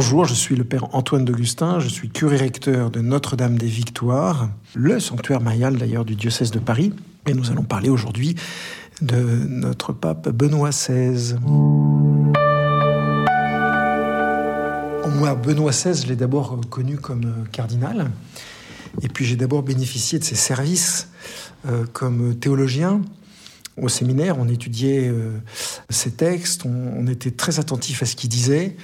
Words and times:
Bonjour, 0.00 0.26
je 0.26 0.34
suis 0.34 0.54
le 0.54 0.62
père 0.62 0.94
Antoine 0.94 1.24
d'Augustin, 1.24 1.80
je 1.80 1.88
suis 1.88 2.08
curé 2.08 2.36
recteur 2.36 2.92
de 2.92 3.00
Notre-Dame 3.00 3.58
des 3.58 3.66
Victoires, 3.66 4.48
le 4.76 5.00
sanctuaire 5.00 5.40
marial 5.40 5.76
d'ailleurs 5.76 6.04
du 6.04 6.14
diocèse 6.14 6.52
de 6.52 6.60
Paris, 6.60 6.92
et 7.26 7.34
nous 7.34 7.50
allons 7.50 7.64
parler 7.64 7.88
aujourd'hui 7.88 8.36
de 9.02 9.16
notre 9.16 9.92
pape 9.92 10.28
Benoît 10.28 10.70
XVI. 10.70 11.34
Moi, 15.16 15.34
Benoît 15.34 15.72
XVI, 15.72 16.00
je 16.00 16.06
l'ai 16.06 16.14
d'abord 16.14 16.60
connu 16.70 16.96
comme 16.96 17.34
cardinal, 17.50 18.12
et 19.02 19.08
puis 19.08 19.24
j'ai 19.24 19.34
d'abord 19.34 19.64
bénéficié 19.64 20.20
de 20.20 20.24
ses 20.24 20.36
services 20.36 21.08
euh, 21.66 21.84
comme 21.92 22.36
théologien. 22.36 23.00
Au 23.80 23.88
séminaire, 23.88 24.36
on 24.38 24.48
étudiait 24.48 25.08
euh, 25.08 25.38
ses 25.90 26.10
textes, 26.10 26.64
on, 26.64 27.06
était 27.06 27.30
très 27.30 27.58
attentif 27.60 28.02
à 28.02 28.06
ce 28.06 28.16
qu'il 28.16 28.28
disait. 28.28 28.76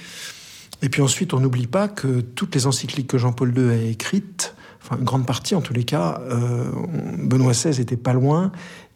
Et 0.85 0.89
puis 0.89 1.01
ensuite, 1.01 1.33
on 1.33 1.39
n'oublie 1.39 1.65
pas 1.65 1.87
que 1.87 2.21
toutes 2.21 2.53
les 2.53 2.67
encycliques 2.67 3.07
que 3.07 3.17
Jean-Paul 3.17 3.57
II 3.57 3.69
a 3.71 3.75
écrites, 3.75 4.53
enfin 4.83 4.97
une 4.99 5.03
grande 5.03 5.25
partie 5.25 5.55
en 5.55 5.61
tous 5.61 5.73
les 5.73 5.83
cas, 5.83 6.21
euh, 6.29 6.69
Benoît 7.17 7.53
XVI 7.53 7.81
était 7.81 7.97
pas 7.97 8.13
loin. 8.13 8.51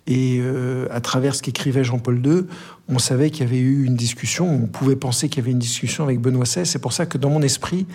Et 0.06 0.38
euh, 0.40 0.86
à 0.92 1.02
travers 1.02 1.34
ce 1.34 1.42
qu'écrivait 1.42 1.84
Jean-Paul 1.84 2.24
II, 2.24 2.44
on 2.90 3.00
savait 3.00 3.32
qu'il 3.32 3.44
y 3.44 3.48
avait 3.48 3.58
eu 3.58 3.86
une 3.86 3.96
discussion, 3.96 4.48
on 4.48 4.68
pouvait 4.68 4.96
penser 4.96 5.30
qu'il 5.30 5.40
y 5.40 5.42
avait 5.42 5.52
une 5.52 5.58
discussion 5.58 6.04
avec 6.04 6.22
Benoît 6.22 6.44
XVI. 6.44 6.64
C'est 6.64 6.78
pour 6.78 6.94
ça 6.94 7.08
que 7.08 7.18
dans 7.18 7.32
mon 7.32 7.42
esprit, 7.42 7.88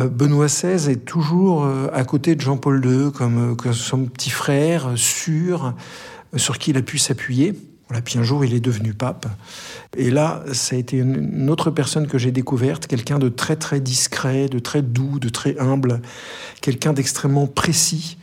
euh, 0.00 0.08
Benoît 0.08 0.46
XVI 0.46 0.90
est 0.90 1.04
toujours 1.04 1.64
à 1.92 2.02
côté 2.02 2.34
de 2.34 2.40
Jean-Paul 2.40 2.84
II 2.84 3.12
comme, 3.12 3.54
comme, 3.54 3.72
son 3.72 4.06
petit 4.06 4.30
frère 4.30 4.90
sûr, 4.96 5.74
sur 6.34 6.58
qui 6.58 6.72
il 6.72 6.76
a 6.76 6.82
pu 6.82 6.98
s'appuyer. 6.98 7.54
Voilà, 7.88 8.02
puis 8.02 8.18
un 8.18 8.24
jour, 8.24 8.44
il 8.44 8.52
est 8.52 8.60
devenu 8.60 8.94
pape. 8.94 9.26
Et 9.96 10.10
là, 10.10 10.42
ça 10.52 10.74
a 10.74 10.78
été 10.78 10.96
une 10.98 11.48
autre 11.50 11.70
personne 11.70 12.08
que 12.08 12.18
j'ai 12.18 12.32
découverte, 12.32 12.88
quelqu'un 12.88 13.18
de 13.18 13.28
très 13.28 13.54
très 13.56 13.80
discret, 13.80 14.48
de 14.48 14.58
très 14.58 14.82
doux, 14.82 15.20
de 15.20 15.28
très 15.28 15.56
humble, 15.58 16.02
quelqu'un 16.60 16.92
d'extrêmement 16.92 17.46
précis, 17.46 18.18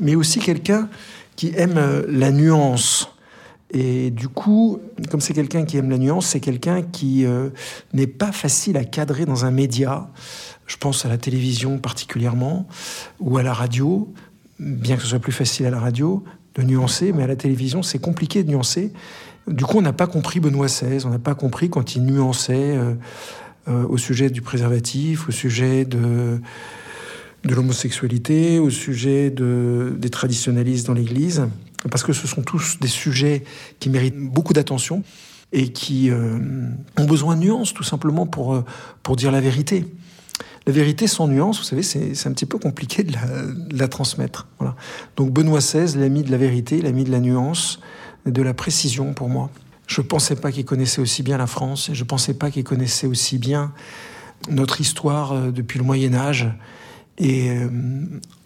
mais 0.00 0.16
aussi 0.16 0.40
quelqu'un 0.40 0.88
qui 1.36 1.52
aime 1.54 1.78
euh, 1.78 2.02
la 2.08 2.32
nuance. 2.32 3.08
Et 3.70 4.10
du 4.10 4.28
coup, 4.28 4.80
comme 5.10 5.20
c'est 5.20 5.34
quelqu'un 5.34 5.64
qui 5.64 5.76
aime 5.76 5.90
la 5.90 5.98
nuance, 5.98 6.26
c'est 6.26 6.40
quelqu'un 6.40 6.82
qui 6.82 7.26
euh, 7.26 7.50
n'est 7.92 8.06
pas 8.06 8.32
facile 8.32 8.76
à 8.76 8.84
cadrer 8.84 9.24
dans 9.24 9.44
un 9.44 9.50
média. 9.50 10.08
Je 10.66 10.76
pense 10.76 11.04
à 11.04 11.08
la 11.08 11.18
télévision 11.18 11.78
particulièrement, 11.78 12.66
ou 13.20 13.38
à 13.38 13.42
la 13.42 13.52
radio, 13.52 14.12
bien 14.58 14.96
que 14.96 15.02
ce 15.02 15.08
soit 15.08 15.18
plus 15.18 15.32
facile 15.32 15.66
à 15.66 15.70
la 15.70 15.80
radio, 15.80 16.24
de 16.56 16.62
nuancer, 16.62 17.12
mais 17.12 17.22
à 17.22 17.26
la 17.26 17.36
télévision, 17.36 17.82
c'est 17.82 17.98
compliqué 17.98 18.42
de 18.42 18.50
nuancer. 18.50 18.92
Du 19.46 19.64
coup, 19.64 19.78
on 19.78 19.82
n'a 19.82 19.92
pas 19.92 20.06
compris 20.06 20.40
Benoît 20.40 20.66
XVI, 20.66 21.04
on 21.04 21.10
n'a 21.10 21.18
pas 21.18 21.34
compris 21.34 21.70
quand 21.70 21.94
il 21.94 22.04
nuançait 22.04 22.76
euh, 22.76 22.94
euh, 23.68 23.86
au 23.86 23.98
sujet 23.98 24.30
du 24.30 24.42
préservatif, 24.42 25.28
au 25.28 25.32
sujet 25.32 25.84
de, 25.84 26.40
de 27.44 27.54
l'homosexualité, 27.54 28.58
au 28.58 28.70
sujet 28.70 29.30
de, 29.30 29.94
des 29.98 30.10
traditionnalistes 30.10 30.86
dans 30.86 30.94
l'Église, 30.94 31.46
parce 31.90 32.02
que 32.02 32.12
ce 32.12 32.26
sont 32.26 32.42
tous 32.42 32.78
des 32.80 32.88
sujets 32.88 33.44
qui 33.78 33.90
méritent 33.90 34.18
beaucoup 34.18 34.52
d'attention 34.52 35.04
et 35.52 35.68
qui 35.68 36.10
euh, 36.10 36.38
ont 36.96 37.04
besoin 37.04 37.36
de 37.36 37.42
nuances, 37.42 37.72
tout 37.72 37.84
simplement 37.84 38.26
pour, 38.26 38.64
pour 39.02 39.14
dire 39.14 39.30
la 39.30 39.40
vérité. 39.40 39.84
La 40.66 40.72
vérité 40.72 41.06
sans 41.06 41.28
nuance, 41.28 41.58
vous 41.58 41.64
savez, 41.64 41.82
c'est 41.82 42.26
un 42.26 42.32
petit 42.32 42.46
peu 42.46 42.58
compliqué 42.58 43.04
de 43.04 43.12
la, 43.70 43.88
transmettre. 43.88 44.48
Voilà. 44.58 44.74
Donc 45.16 45.30
Benoît 45.30 45.60
XVI, 45.60 45.96
l'ami 45.98 46.24
de 46.24 46.30
la 46.30 46.36
vérité, 46.36 46.82
l'ami 46.82 47.04
de 47.04 47.12
la 47.12 47.20
nuance, 47.20 47.80
de 48.26 48.42
la 48.42 48.52
précision 48.52 49.14
pour 49.14 49.28
moi. 49.28 49.50
Je 49.86 50.00
ne 50.00 50.06
pensais 50.06 50.34
pas 50.34 50.50
qu'il 50.50 50.64
connaissait 50.64 51.00
aussi 51.00 51.22
bien 51.22 51.38
la 51.38 51.46
France, 51.46 51.88
et 51.88 51.94
je 51.94 52.02
ne 52.02 52.08
pensais 52.08 52.34
pas 52.34 52.50
qu'il 52.50 52.64
connaissait 52.64 53.06
aussi 53.06 53.38
bien 53.38 53.72
notre 54.50 54.80
histoire 54.80 55.32
euh, 55.32 55.50
depuis 55.52 55.78
le 55.78 55.84
Moyen 55.84 56.14
Âge. 56.14 56.48
Et 57.18 57.50
euh, 57.50 57.68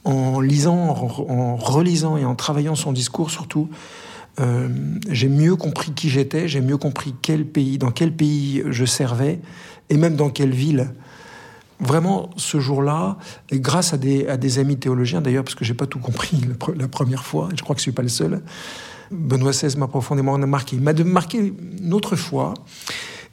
en 0.04 0.40
lisant, 0.40 0.76
en 0.78 1.56
relisant 1.56 2.16
et 2.18 2.24
en 2.24 2.34
travaillant 2.34 2.74
son 2.74 2.92
discours 2.92 3.30
surtout, 3.30 3.68
euh, 4.38 4.68
j'ai 5.08 5.28
mieux 5.28 5.56
compris 5.56 5.92
qui 5.92 6.08
j'étais, 6.08 6.48
j'ai 6.48 6.60
mieux 6.60 6.76
compris 6.76 7.14
quel 7.20 7.44
pays, 7.44 7.78
dans 7.78 7.90
quel 7.90 8.14
pays 8.14 8.62
je 8.70 8.84
servais, 8.84 9.40
et 9.88 9.96
même 9.96 10.16
dans 10.16 10.30
quelle 10.30 10.52
ville 10.52 10.92
vraiment 11.80 12.30
ce 12.36 12.60
jour-là, 12.60 13.16
et 13.50 13.60
grâce 13.60 13.92
à 13.92 13.96
des, 13.96 14.58
amis 14.58 14.78
théologiens 14.78 15.20
d'ailleurs, 15.20 15.44
parce 15.44 15.54
que 15.54 15.64
j'ai 15.64 15.74
pas 15.74 15.86
tout 15.86 15.98
compris 15.98 16.40
la 16.76 16.88
première 16.88 17.24
fois, 17.24 17.48
je 17.56 17.62
crois 17.62 17.74
que 17.74 17.80
je 17.80 17.84
suis 17.84 17.92
pas 17.92 18.02
le 18.02 18.08
seul, 18.08 18.42
Benoît 19.10 19.50
XVI 19.50 19.76
m'a 19.76 19.88
profondément 19.88 20.38
marqué. 20.38 20.76
Il 20.76 20.82
m'a 20.82 20.92
marqué 20.92 21.52
une 21.82 21.92
autre 21.92 22.16
fois, 22.16 22.54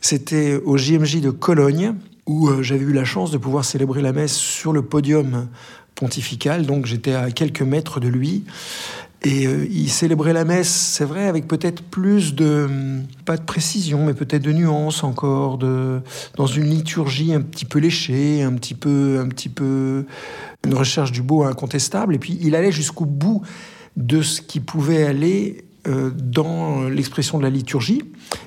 c'était 0.02 0.60
au 0.66 0.78
JMJ 0.78 1.22
de 1.22 1.30
Cologne, 1.30 1.94
où 2.26 2.50
euh, 2.50 2.62
j'avais 2.62 2.84
eu 2.84 2.94
la 2.94 3.06
chance 3.06 3.32
de 3.32 3.38
pouvoir 3.38 3.64
célébrer 3.64 4.02
la 4.02 4.12
messe 4.12 4.36
sur 4.36 4.74
le 4.74 4.82
podium 4.82 5.48
pontifical, 5.96 6.66
donc 6.66 6.86
j'étais 6.86 7.14
à 7.14 7.32
quelques 7.32 7.62
mètres 7.62 8.00
de 8.00 8.08
lui. 8.08 8.44
Et 9.24 9.48
euh, 9.48 9.66
il 9.72 9.90
célébrait 9.90 10.34
la 10.34 10.46
messe, 10.46 10.70
c'est 10.70 11.06
vrai, 11.06 11.28
avec 11.28 11.48
peut-être 11.48 11.82
plus 11.82 12.36
de, 12.36 12.68
pas 13.26 13.36
de 13.36 13.42
précision, 13.42 14.06
mais 14.06 14.14
peut-être 14.14 14.44
de 14.44 14.52
nuance 14.52 15.04
encore, 15.04 15.58
de, 15.58 16.02
dans 16.36 16.46
une 16.46 16.66
liturgie 16.66 17.34
un 17.34 17.42
petit 17.42 17.66
peu 17.66 17.80
léchée, 17.80 18.44
un 18.44 18.54
petit 18.54 18.76
peu, 18.76 19.20
un 19.20 19.28
petit 19.28 19.50
peu, 19.50 20.06
une 20.66 20.74
recherche 20.76 21.12
du 21.12 21.24
beau 21.24 21.44
incontestable. 21.44 22.14
Et 22.14 22.20
puis 22.20 22.38
il 22.42 22.56
allait 22.56 22.72
jusqu'au 22.72 23.06
bout 23.06 23.42
de 23.96 24.22
ce 24.22 24.42
qui 24.42 24.60
pouvait 24.60 25.04
aller 25.04 25.66
euh, 25.88 26.12
dans 26.16 26.88
l'expression 26.88 27.40
de 27.40 27.44
la 27.44 27.50
liturgie. 27.50 28.04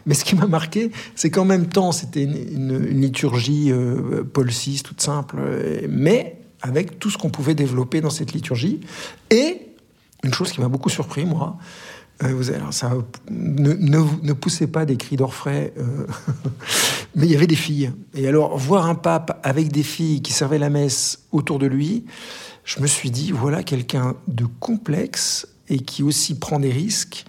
Mais 0.07 0.15
ce 0.15 0.25
qui 0.25 0.37
m'a 0.37 0.47
marqué, 0.47 0.93
c'est 1.17 1.31
qu'en 1.31 1.45
même 1.45 1.67
temps, 1.67 1.91
c'était 1.91 2.23
une, 2.23 2.79
liturgie 2.79 3.73
euh, 3.73 4.23
Paul 4.23 4.49
VI, 4.49 4.83
toute 4.85 5.01
simple, 5.01 5.41
mais 5.89 6.37
avec 6.63 7.01
tout 7.01 7.11
ce 7.11 7.19
qu'on 7.19 7.31
pouvait 7.31 7.55
développer 7.55 8.01
dans 8.01 8.11
cette 8.11 8.33
liturgie. 8.33 8.81
Et 9.31 9.70
une 10.23 10.35
chose 10.35 10.53
qui 10.53 10.61
m'a 10.61 10.69
beaucoup 10.69 10.91
surpris, 10.91 11.25
moi, 11.25 11.57
euh, 12.23 12.35
vous 12.35 12.51
alors 12.51 12.73
ça, 12.73 12.93
ne, 13.31 13.73
ne, 13.73 14.33
poussez 14.33 14.67
pas 14.67 14.85
des 14.85 14.97
cris 14.97 15.17
d'orfraie, 15.17 15.73
euh, 15.79 16.07
mais 17.15 17.27
il 17.27 17.33
y 17.33 17.37
avait 17.37 17.47
des 17.47 17.57
filles. 17.57 17.93
Et 18.15 18.29
alors, 18.29 18.59
voir 18.59 18.87
un 18.87 18.95
pape 18.95 19.41
avec 19.43 19.73
des 19.73 19.83
filles 19.83 20.21
qui 20.21 20.33
servaient 20.33 20.59
la 20.59 20.71
messe 20.71 21.21
autour 21.33 21.59
de 21.59 21.67
lui, 21.67 22.05
je 22.65 22.81
me 22.81 22.87
suis 22.87 23.11
dit, 23.11 23.33
voilà 23.33 23.63
quelqu'un 23.63 24.17
de 24.29 24.45
complexe 24.61 25.49
et 25.69 25.79
qui 25.79 26.03
aussi 26.03 26.39
prend 26.39 26.61
des 26.61 26.71
risques, 26.71 27.25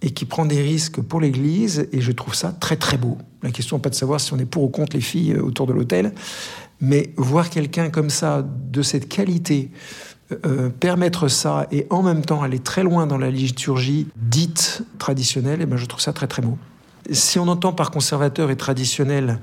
et 0.00 0.10
qui 0.10 0.24
prend 0.24 0.46
des 0.46 0.62
risques 0.62 1.00
pour 1.00 1.20
l'Église, 1.20 1.88
et 1.92 2.00
je 2.00 2.12
trouve 2.12 2.34
ça 2.34 2.52
très 2.52 2.76
très 2.76 2.96
beau. 2.96 3.18
La 3.42 3.50
question 3.50 3.76
n'est 3.76 3.82
pas 3.82 3.90
de 3.90 3.94
savoir 3.94 4.20
si 4.20 4.32
on 4.32 4.38
est 4.38 4.46
pour 4.46 4.62
ou 4.62 4.68
contre 4.68 4.96
les 4.96 5.02
filles 5.02 5.32
euh, 5.32 5.42
autour 5.42 5.66
de 5.66 5.74
l'autel, 5.74 6.14
mais 6.80 7.12
voir 7.16 7.50
quelqu'un 7.50 7.90
comme 7.90 8.10
ça, 8.10 8.42
de 8.42 8.82
cette 8.82 9.08
qualité, 9.08 9.70
euh, 10.46 10.68
permettre 10.68 11.28
ça 11.28 11.66
et 11.70 11.86
en 11.90 12.02
même 12.02 12.24
temps 12.24 12.42
aller 12.42 12.58
très 12.58 12.82
loin 12.82 13.06
dans 13.06 13.18
la 13.18 13.30
liturgie 13.30 14.08
dite 14.16 14.82
traditionnelle, 14.98 15.60
et 15.60 15.64
eh 15.64 15.66
ben 15.66 15.76
je 15.76 15.86
trouve 15.86 16.00
ça 16.00 16.12
très 16.12 16.26
très 16.26 16.42
beau. 16.42 16.58
Si 17.10 17.38
on 17.38 17.48
entend 17.48 17.72
par 17.72 17.90
conservateur 17.90 18.50
et 18.50 18.56
traditionnel 18.56 19.38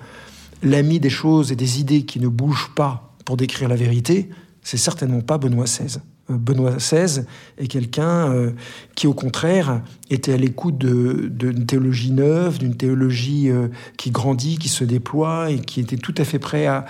l'ami 0.63 0.99
des 0.99 1.09
choses 1.09 1.51
et 1.51 1.55
des 1.55 1.79
idées 1.79 2.03
qui 2.03 2.19
ne 2.19 2.27
bougent 2.27 2.71
pas 2.75 3.13
pour 3.25 3.37
décrire 3.37 3.69
la 3.69 3.75
vérité, 3.75 4.29
c'est 4.63 4.77
certainement 4.77 5.21
pas 5.21 5.37
Benoît 5.37 5.65
XVI. 5.65 5.99
Euh, 6.29 6.37
Benoît 6.37 6.75
XVI 6.77 7.23
est 7.57 7.67
quelqu'un 7.67 8.31
euh, 8.31 8.51
qui, 8.95 9.07
au 9.07 9.13
contraire, 9.13 9.81
était 10.09 10.33
à 10.33 10.37
l'écoute 10.37 10.77
d'une 10.77 11.65
théologie 11.65 12.11
neuve, 12.11 12.57
d'une 12.57 12.75
théologie 12.75 13.49
qui 13.97 14.11
grandit, 14.11 14.57
qui 14.57 14.69
se 14.69 14.83
déploie 14.83 15.51
et 15.51 15.59
qui 15.59 15.79
était 15.79 15.97
tout 15.97 16.15
à 16.17 16.23
fait 16.23 16.39
prêt 16.39 16.65
à, 16.65 16.85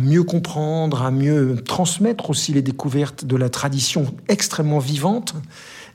mieux 0.00 0.22
comprendre, 0.22 1.02
à 1.02 1.10
mieux 1.10 1.56
transmettre 1.66 2.30
aussi 2.30 2.52
les 2.52 2.62
découvertes 2.62 3.24
de 3.24 3.36
la 3.36 3.50
tradition 3.50 4.06
extrêmement 4.28 4.78
vivante 4.78 5.34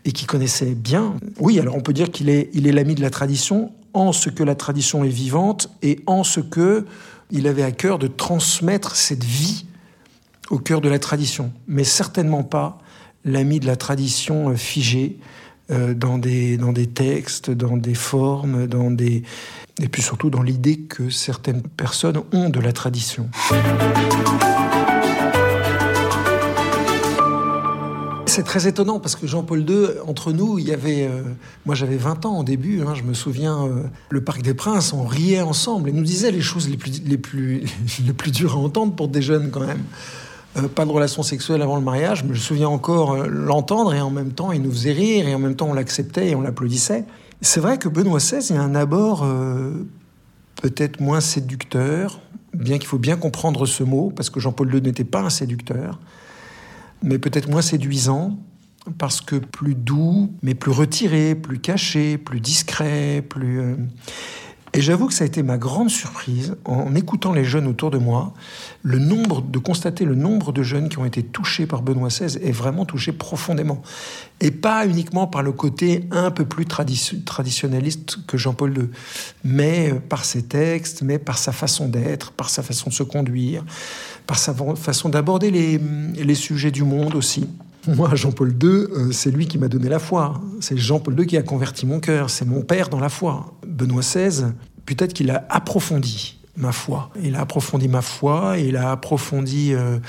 et 0.06 0.12
qui 0.12 0.26
connaissait 0.26 0.76
bien. 0.76 1.16
Oui, 1.40 1.60
alors 1.60 1.76
on 1.76 1.82
peut 1.82 1.94
dire 1.94 2.12
qu'il 2.12 2.30
est 2.30 2.56
est 2.56 2.72
l'ami 2.72 2.96
de 2.96 3.02
la 3.02 3.10
tradition 3.10 3.72
en 3.94 4.12
ce 4.12 4.30
que 4.30 4.44
la 4.44 4.56
tradition 4.56 5.04
est 5.04 5.10
vivante 5.10 5.70
et 5.82 6.00
en 6.06 6.24
ce 6.24 6.40
que 6.40 6.86
il 7.32 7.48
avait 7.48 7.64
à 7.64 7.72
cœur 7.72 8.00
de 8.00 8.08
transmettre 8.08 8.96
cette 8.96 9.24
vie 9.24 9.66
au 10.50 10.60
cœur 10.60 10.82
de 10.82 10.90
la 10.90 11.00
tradition, 11.00 11.52
mais 11.68 11.84
certainement 11.84 12.44
pas 12.44 12.80
l'ami 13.26 13.60
de 13.60 13.66
la 13.66 13.76
tradition 13.76 14.56
figée 14.56 15.18
euh, 15.70 15.94
dans, 15.94 16.18
des, 16.18 16.56
dans 16.58 16.72
des 16.72 16.88
textes, 16.88 17.52
dans 17.52 17.76
des 17.76 17.94
formes, 17.94 18.68
dans 18.68 18.90
des, 18.90 19.24
et 19.82 19.90
puis 19.90 20.02
surtout 20.02 20.30
dans 20.30 20.42
l'idée 20.42 20.80
que 20.80 21.10
certaines 21.10 21.62
personnes 21.62 22.22
ont 22.32 22.50
de 22.50 22.60
la 22.62 22.72
tradition. 22.72 23.30
C'est 28.26 28.44
très 28.44 28.68
étonnant 28.68 29.00
parce 29.00 29.16
que 29.16 29.28
Jean-Paul 29.28 29.70
II, 29.70 29.88
entre 30.06 30.32
nous, 30.32 30.60
il 30.60 30.68
y 30.68 30.72
avait. 30.72 31.08
Euh, 31.08 31.24
moi, 31.66 31.76
j'avais 31.76 31.98
20 31.98 32.26
ans 32.26 32.40
au 32.40 32.44
début, 32.44 32.82
hein, 32.82 32.94
je 32.94 33.04
me 33.04 33.14
souviens, 33.14 33.66
euh, 33.66 33.84
le 34.10 34.22
Parc 34.22 34.44
des 34.44 34.54
Princes, 34.54 34.94
on 34.94 35.06
riait 35.06 35.42
ensemble 35.42 35.90
et 35.90 35.92
nous 35.92 36.04
disait 36.04 36.32
les 36.32 36.42
choses 36.42 36.70
les 36.70 36.78
plus, 36.78 37.02
les 37.04 37.18
plus, 37.18 37.64
les 38.06 38.14
plus 38.14 38.32
dures 38.32 38.54
à 38.54 38.58
entendre 38.58 38.96
pour 38.96 39.08
des 39.08 39.22
jeunes 39.22 39.50
quand 39.52 39.66
même. 39.66 39.84
Euh, 40.58 40.68
pas 40.68 40.86
de 40.86 40.92
relation 40.92 41.24
sexuelle 41.24 41.62
avant 41.62 41.76
le 41.76 41.82
mariage. 41.82 42.20
Je 42.20 42.26
me 42.26 42.36
souviens 42.36 42.70
encore 42.70 43.14
euh, 43.14 43.28
l'entendre 43.28 43.94
et 43.94 44.02
en 44.02 44.10
même 44.10 44.32
temps, 44.32 44.52
il 44.52 44.62
nous 44.62 44.72
faisait 44.72 44.92
rire 44.92 45.28
et 45.28 45.36
en 45.36 45.40
même 45.40 45.56
temps, 45.56 45.68
on 45.70 45.74
l'acceptait 45.74 46.30
et 46.30 46.36
on 46.36 46.42
l'applaudissait. 46.42 47.06
C'est 47.42 47.60
vrai 47.60 47.78
que 47.78 47.88
Benoît 47.90 48.20
XVI 48.20 48.54
est 48.54 48.58
un 48.58 48.74
abord 48.76 49.24
euh, 49.24 49.88
peut-être 50.62 51.00
moins 51.00 51.22
séducteur, 51.22 52.20
bien 52.54 52.78
qu'il 52.78 52.88
faut 52.88 52.98
bien 52.98 53.18
comprendre 53.18 53.66
ce 53.66 53.84
mot, 53.84 54.12
parce 54.16 54.30
que 54.30 54.40
Jean-Paul 54.40 54.74
II 54.74 54.82
n'était 54.82 55.04
pas 55.04 55.22
un 55.22 55.30
séducteur, 55.30 56.00
mais 57.04 57.20
peut-être 57.20 57.50
moins 57.50 57.62
séduisant, 57.62 58.40
parce 58.98 59.22
que 59.22 59.36
plus 59.36 59.76
doux, 59.76 60.32
mais 60.42 60.56
plus 60.56 60.72
retiré, 60.72 61.36
plus 61.36 61.60
caché, 61.60 62.18
plus 62.18 62.40
discret, 62.40 63.24
plus... 63.28 63.76
Euh, 64.78 64.80
et 64.80 64.82
j'avoue 64.82 65.08
que 65.08 65.14
ça 65.14 65.24
a 65.24 65.28
été 65.28 65.44
ma 65.44 65.58
grande 65.58 65.90
surprise 65.90 66.56
en 66.66 66.96
écoutant 66.96 67.34
les 67.34 67.44
jeunes 67.44 67.68
autour 67.68 67.92
de 67.92 67.98
moi, 67.98 68.34
le 68.84 69.00
nombre 69.00 69.42
de 69.42 69.60
constater 69.60 70.06
le 70.06 70.16
nombre 70.16 70.52
de 70.52 70.64
jeunes 70.64 70.90
qui 70.90 71.00
ont 71.00 71.06
été 71.06 71.24
touchés 71.24 71.66
par 71.66 71.82
Benoît 71.82 72.10
XVI 72.10 72.38
et 72.42 72.52
vraiment 72.52 72.86
touchés 72.86 73.12
profondément, 73.12 73.82
et 74.40 74.52
pas 74.52 74.86
uniquement 74.86 75.28
par 75.28 75.44
le 75.44 75.52
côté 75.52 76.04
un 76.12 76.32
peu 76.32 76.46
plus 76.46 76.66
traditionnaliste 76.66 78.26
que 78.28 78.38
Jean-Paul 78.38 78.78
II, 78.78 78.90
mais 79.44 79.94
par 80.10 80.26
ses 80.26 80.44
textes, 80.44 81.02
mais 81.02 81.20
par 81.20 81.38
sa 81.38 81.52
façon 81.52 81.88
d'être, 81.88 82.32
par 82.32 82.50
sa 82.50 82.64
façon 82.64 82.90
de 82.90 82.96
se 82.96 83.04
conduire, 83.04 83.64
par 84.26 84.38
sa 84.38 84.54
façon 84.76 85.10
d'aborder 85.10 85.52
les, 85.52 85.80
les 86.16 86.36
sujets 86.36 86.72
du 86.72 86.84
monde 86.84 87.16
aussi. 87.16 87.48
Moi, 87.88 88.14
Jean-Paul 88.16 88.50
II, 88.62 88.70
euh, 88.70 89.12
c'est 89.12 89.32
lui 89.32 89.48
qui 89.48 89.58
m'a 89.58 89.70
donné 89.70 89.88
la 89.88 90.00
foi. 90.00 90.42
C'est 90.60 90.78
Jean-Paul 90.78 91.18
II 91.18 91.26
qui 91.26 91.38
a 91.38 91.42
converti 91.42 91.86
mon 91.86 92.02
cœur. 92.02 92.30
C'est 92.30 92.44
mon 92.44 92.62
père 92.62 92.90
dans 92.90 93.00
la 93.00 93.08
foi. 93.08 93.57
Benoît 93.78 94.02
XVI, 94.02 94.46
peut-être 94.86 95.14
qu'il 95.14 95.30
a 95.32 95.46
approfondi 95.50 96.38
ma 96.56 96.72
foi. 96.72 97.12
Il 97.22 97.36
a 97.36 97.42
approfondi 97.42 97.88
ma 97.88 98.02
foi, 98.02 98.58
il 98.58 98.76
a 98.76 98.92
approfondi 98.92 99.74
euh, 99.74 100.00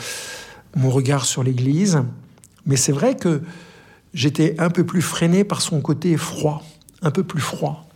mon 0.75 0.91
regard 0.91 1.25
sur 1.27 1.43
l'Église. 1.43 2.03
Mais 2.67 2.77
c'est 2.77 2.93
vrai 2.93 3.15
que 3.17 3.43
j'étais 4.15 4.57
un 4.59 4.71
peu 4.71 4.85
plus 4.85 5.03
freiné 5.03 5.45
par 5.45 5.61
son 5.61 5.81
côté 5.81 6.17
froid, 6.17 6.65
un 7.03 7.11
peu 7.11 7.23
plus 7.23 7.41
froid. 7.41 7.87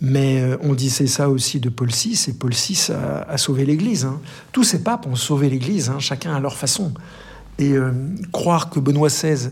Mais 0.00 0.40
euh, 0.40 0.56
on 0.62 0.72
disait 0.72 1.08
ça 1.08 1.28
aussi 1.28 1.60
de 1.60 1.68
Paul 1.68 1.90
VI, 1.90 2.26
et 2.28 2.32
Paul 2.32 2.52
VI 2.52 2.92
a, 3.28 3.36
sauvé 3.36 3.66
l'Église. 3.66 4.04
Hein. 4.04 4.20
Tous 4.52 4.64
ces 4.64 4.82
papes 4.82 5.06
ont 5.06 5.16
sauvé 5.16 5.50
l'Église, 5.50 5.90
hein, 5.90 5.98
chacun 5.98 6.34
à 6.34 6.40
leur 6.40 6.56
façon. 6.56 6.94
Et 7.58 7.72
euh, 7.72 7.92
croire 8.32 8.70
que 8.70 8.80
Benoît 8.80 9.08
XVI, 9.08 9.50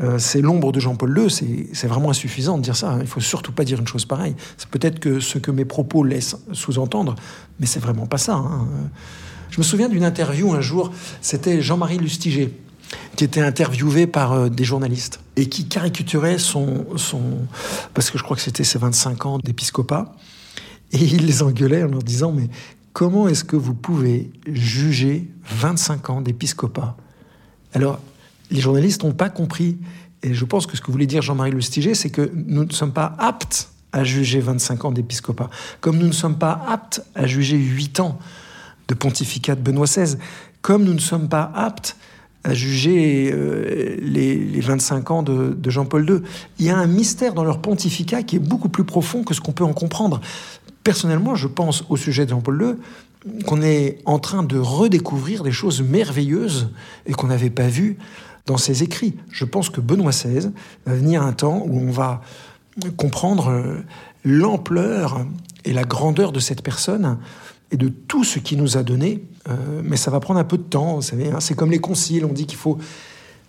euh, 0.00 0.18
c'est 0.18 0.40
l'ombre 0.40 0.72
de 0.72 0.80
Jean-Paul 0.80 1.16
II, 1.16 1.30
c'est 1.72 1.86
vraiment 1.86 2.10
insuffisant 2.10 2.56
de 2.56 2.62
dire 2.62 2.76
ça. 2.76 2.92
Hein. 2.92 2.98
Il 3.02 3.06
faut 3.06 3.20
surtout 3.20 3.52
pas 3.52 3.64
dire 3.64 3.78
une 3.78 3.86
chose 3.86 4.04
pareille. 4.06 4.34
C'est 4.56 4.68
peut-être 4.68 4.98
que 4.98 5.20
ce 5.20 5.38
que 5.38 5.50
mes 5.50 5.64
propos 5.64 6.02
laissent 6.02 6.36
sous-entendre, 6.52 7.14
mais 7.60 7.66
c'est 7.66 7.80
vraiment 7.80 8.06
pas 8.06 8.18
ça. 8.18 8.34
Hein. 8.34 8.66
Je 9.50 9.58
me 9.58 9.62
souviens 9.62 9.88
d'une 9.88 10.04
interview 10.04 10.52
un 10.52 10.62
jour, 10.62 10.90
c'était 11.20 11.60
Jean-Marie 11.60 11.98
Lustiger 11.98 12.52
qui 13.16 13.24
était 13.24 13.40
interviewé 13.40 14.06
par 14.06 14.32
euh, 14.32 14.48
des 14.48 14.64
journalistes 14.64 15.20
et 15.36 15.48
qui 15.48 15.66
caricaturait 15.66 16.38
son, 16.38 16.84
parce 17.94 18.10
que 18.10 18.18
je 18.18 18.22
crois 18.22 18.36
que 18.36 18.42
c'était 18.42 18.64
ses 18.64 18.78
25 18.78 19.26
ans 19.26 19.38
d'épiscopat, 19.38 20.14
et 20.92 20.98
il 21.04 21.26
les 21.26 21.42
engueulait 21.42 21.82
en 21.84 21.88
leur 21.88 22.02
disant 22.02 22.32
mais 22.32 22.48
comment 22.92 23.28
est-ce 23.28 23.44
que 23.44 23.56
vous 23.56 23.74
pouvez 23.74 24.30
juger 24.46 25.28
25 25.44 26.10
ans 26.10 26.20
d'épiscopat? 26.20 26.96
Alors, 27.74 27.98
les 28.52 28.60
journalistes 28.60 29.02
n'ont 29.02 29.12
pas 29.12 29.30
compris. 29.30 29.78
Et 30.22 30.34
je 30.34 30.44
pense 30.44 30.66
que 30.66 30.76
ce 30.76 30.82
que 30.82 30.92
voulait 30.92 31.06
dire 31.06 31.22
Jean-Marie 31.22 31.50
Lustiger, 31.50 31.94
c'est 31.94 32.10
que 32.10 32.30
nous 32.34 32.64
ne 32.64 32.72
sommes 32.72 32.92
pas 32.92 33.14
aptes 33.18 33.70
à 33.92 34.04
juger 34.04 34.40
25 34.40 34.84
ans 34.84 34.92
d'épiscopat, 34.92 35.50
comme 35.80 35.98
nous 35.98 36.06
ne 36.06 36.12
sommes 36.12 36.38
pas 36.38 36.64
aptes 36.68 37.04
à 37.14 37.26
juger 37.26 37.56
8 37.56 38.00
ans 38.00 38.18
de 38.88 38.94
pontificat 38.94 39.54
de 39.54 39.60
Benoît 39.60 39.86
XVI, 39.86 40.16
comme 40.62 40.84
nous 40.84 40.94
ne 40.94 41.00
sommes 41.00 41.28
pas 41.28 41.50
aptes 41.54 41.96
à 42.44 42.54
juger 42.54 43.30
euh, 43.32 43.96
les, 44.00 44.60
25 44.60 45.10
ans 45.10 45.22
de, 45.22 45.54
de 45.56 45.70
Jean-Paul 45.70 46.08
II. 46.08 46.16
Il 46.58 46.66
y 46.66 46.70
a 46.70 46.76
un 46.76 46.86
mystère 46.86 47.34
dans 47.34 47.44
leur 47.44 47.60
pontificat 47.60 48.22
qui 48.22 48.36
est 48.36 48.40
beaucoup 48.40 48.68
plus 48.68 48.84
profond 48.84 49.24
que 49.24 49.34
ce 49.34 49.40
qu'on 49.40 49.52
peut 49.52 49.64
en 49.64 49.72
comprendre. 49.72 50.20
Personnellement, 50.84 51.34
je 51.34 51.46
pense 51.46 51.84
au 51.88 51.96
sujet 51.96 52.24
de 52.24 52.30
Jean-Paul 52.30 52.62
II 52.62 53.44
qu'on 53.46 53.62
est 53.62 53.98
en 54.04 54.18
train 54.18 54.42
de 54.42 54.58
redécouvrir 54.58 55.44
des 55.44 55.52
choses 55.52 55.82
merveilleuses 55.82 56.70
et 57.06 57.12
qu'on 57.12 57.28
n'avait 57.28 57.50
pas 57.50 57.68
vues 57.68 57.98
dans 58.46 58.56
ses 58.56 58.82
écrits. 58.82 59.14
Je 59.30 59.44
pense 59.44 59.70
que 59.70 59.80
Benoît 59.80 60.10
XVI 60.10 60.50
va 60.86 60.94
venir 60.94 61.22
un 61.22 61.32
temps 61.32 61.62
où 61.66 61.78
on 61.78 61.90
va 61.90 62.22
comprendre 62.96 63.48
euh, 63.48 63.76
l'ampleur 64.24 65.24
et 65.64 65.72
la 65.72 65.84
grandeur 65.84 66.32
de 66.32 66.40
cette 66.40 66.62
personne 66.62 67.18
et 67.70 67.76
de 67.76 67.88
tout 67.88 68.24
ce 68.24 68.38
qu'il 68.38 68.58
nous 68.58 68.76
a 68.76 68.82
donné. 68.82 69.24
Euh, 69.48 69.82
mais 69.84 69.96
ça 69.96 70.10
va 70.10 70.20
prendre 70.20 70.40
un 70.40 70.44
peu 70.44 70.58
de 70.58 70.62
temps, 70.62 70.96
vous 70.96 71.02
savez. 71.02 71.30
Hein. 71.30 71.40
c'est 71.40 71.54
comme 71.54 71.70
les 71.70 71.80
conciles. 71.80 72.24
On 72.24 72.32
dit 72.32 72.46
qu'il 72.46 72.58
faut 72.58 72.78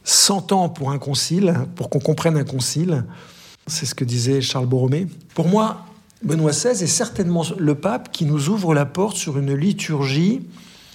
100 0.04 0.52
ans 0.52 0.70
pour 0.70 0.92
un 0.92 1.00
concile, 1.00 1.54
pour 1.76 1.90
qu'on 1.90 2.00
comprenne 2.00 2.38
un 2.38 2.44
concile. 2.44 3.06
C'est 3.68 3.86
ce 3.86 3.96
que 3.96 4.04
disait 4.04 4.42
Charles 4.42 4.68
Borromée. 4.68 5.08
Pour 5.36 5.48
moi, 5.48 5.86
Benoît 6.24 6.52
XVI 6.52 6.84
est 6.84 6.88
certainement 6.88 7.44
le 7.58 7.76
pape 7.76 8.12
qui 8.12 8.26
nous 8.26 8.50
ouvre 8.50 8.74
la 8.74 8.86
porte 8.86 9.18
sur 9.18 9.38
une 9.38 9.54
liturgie 9.54 10.42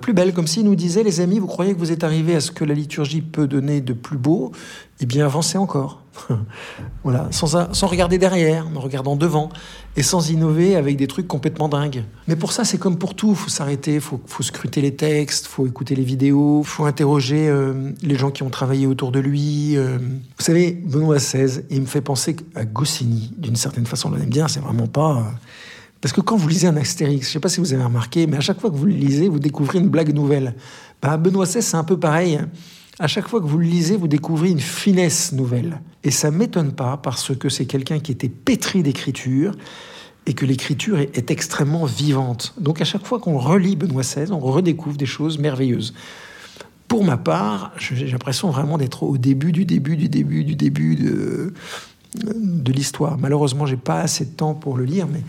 plus 0.01 0.13
belle, 0.13 0.33
comme 0.33 0.47
s'il 0.47 0.65
nous 0.65 0.77
disait, 0.77 1.03
les 1.03 1.21
amis, 1.21 1.39
vous 1.39 1.47
croyez 1.47 1.75
que 1.75 1.79
vous 1.79 1.93
êtes 1.93 2.05
arrivés 2.05 2.35
à 2.35 2.41
ce 2.41 2.51
que 2.51 2.65
la 2.65 2.75
liturgie 2.75 3.23
peut 3.23 3.47
donner 3.47 3.81
de 3.81 3.93
plus 3.93 4.19
beau? 4.19 4.53
Eh 5.01 5.07
bien, 5.07 5.25
avancez 5.25 5.59
encore. 5.59 6.03
voilà, 7.05 7.29
sans, 7.31 7.87
regarder 7.87 8.19
derrière, 8.19 8.67
en 8.75 8.81
regardant 8.81 9.17
devant, 9.17 9.51
et 9.97 10.03
sans 10.03 10.31
innover 10.31 10.77
avec 10.77 10.97
des 10.97 11.07
trucs 11.07 11.29
complètement 11.29 11.69
dingues. 11.69 12.05
Mais 12.27 12.37
pour 12.37 12.53
ça, 12.53 12.65
c'est 12.65 12.79
comme 12.79 12.99
pour 12.99 13.15
tout, 13.15 13.35
faut 13.35 13.49
s'arrêter, 13.49 14.01
faut, 14.01 14.21
faut 14.27 14.43
scruter 14.43 14.81
les 14.81 14.95
textes, 14.95 15.47
faut 15.47 15.67
écouter 15.67 15.95
les 15.95 16.03
vidéos, 16.03 16.63
faut 16.65 16.85
interroger 16.85 17.49
euh, 17.49 17.93
les 18.03 18.17
gens 18.17 18.31
qui 18.31 18.43
ont 18.43 18.51
travaillé 18.51 18.87
autour 18.87 19.13
de 19.13 19.21
lui. 19.21 19.77
Euh. 19.77 19.99
Vous 19.99 20.45
savez, 20.45 20.73
Benoît 20.73 21.17
XVI, 21.17 21.63
il 21.71 21.83
me 21.83 21.87
fait 21.87 22.01
penser 22.01 22.37
à 22.55 22.65
Goscinny, 22.65 23.33
d'une 23.39 23.57
certaine 23.57 23.87
façon, 23.87 24.11
on 24.13 24.17
l'aime 24.17 24.29
bien, 24.31 24.49
c'est 24.49 24.61
vraiment 24.61 24.89
pas... 24.89 25.19
Euh, 25.19 25.23
parce 26.01 26.13
que 26.13 26.21
quand 26.21 26.37
vous 26.37 26.49
lisez 26.49 26.69
un 26.69 26.77
Astérix, 26.77 27.27
je 27.27 27.31
ne 27.31 27.33
sais 27.35 27.41
pas 27.41 27.49
si 27.49 27.61
vous 27.61 27.73
avez 27.73 27.83
remarqué, 27.83 28.27
mais 28.27 28.37
à 28.37 28.41
chaque 28.41 28.61
fois 28.61 28.71
que 28.71 28.77
vous 28.77 28.87
le 28.87 28.93
lisez, 28.93 29.29
vous 29.29 29.41
découvrez 29.41 29.79
une 29.79 29.89
blague 29.89 30.15
nouvelle. 30.15 30.55
Bah, 31.03 31.17
Benoît 31.17 31.45
XVI, 31.45 31.63
c'est 31.63 31.77
un 31.77 31.85
peu 31.85 31.99
pareil. 31.99 32.39
À 33.01 33.07
chaque 33.07 33.29
fois 33.29 33.41
que 33.41 33.47
vous 33.47 33.59
le 33.59 33.67
lisez, 33.67 33.97
vous 33.97 34.09
découvrez 34.09 34.51
une 34.51 34.61
finesse 34.61 35.33
nouvelle. 35.33 35.81
Et 36.05 36.11
ça 36.11 36.31
m'étonne 36.31 36.73
pas 36.73 36.97
parce 36.97 37.37
que 37.37 37.49
c'est 37.49 37.67
quelqu'un 37.67 37.99
qui 37.99 38.13
était 38.13 38.29
pétri 38.29 38.83
d'écriture 38.83 39.55
et 40.27 40.35
que 40.35 40.45
l'écriture 40.45 40.99
est, 40.99 41.31
extrêmement 41.31 41.85
vivante. 41.85 42.55
Donc 42.61 42.81
à 42.81 42.85
chaque 42.85 43.07
fois 43.07 43.19
qu'on 43.19 43.39
relit 43.39 43.77
Benoît 43.77 44.03
XVI, 44.03 44.31
on 44.31 44.41
redécouvre 44.41 44.97
des 44.97 45.07
choses 45.07 45.39
merveilleuses. 45.39 45.95
Pour 46.87 47.05
ma 47.05 47.17
part, 47.17 47.73
j'ai 47.79 48.07
l'impression 48.07 48.51
vraiment 48.51 48.79
d'être 48.79 49.03
au 49.03 49.17
début 49.17 49.53
du 49.53 49.65
début 49.65 49.97
du 49.97 50.09
début 50.09 50.45
du 50.45 50.55
début 50.55 50.97
de, 50.97 51.55
de 52.15 52.73
l'histoire. 52.73 53.19
Malheureusement, 53.19 53.67
j'ai 53.67 53.77
pas 53.77 54.01
assez 54.01 54.25
de 54.25 54.31
temps 54.31 54.55
pour 54.55 54.77
le 54.77 54.85
lire, 54.85 55.07
mais 55.07 55.23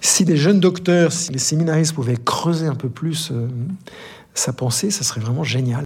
si 0.00 0.24
des 0.24 0.36
jeunes 0.36 0.60
docteurs, 0.60 1.12
si 1.12 1.32
les 1.32 1.38
séminaristes 1.38 1.94
pouvaient 1.94 2.16
creuser 2.16 2.66
un 2.66 2.74
peu 2.74 2.88
plus 2.88 3.30
euh, 3.30 3.48
sa 4.34 4.52
pensée, 4.52 4.90
ça 4.90 5.04
serait 5.04 5.20
vraiment 5.20 5.44
génial. 5.44 5.76